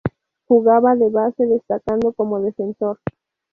[0.47, 2.97] Jugaba de base destacando como defensor.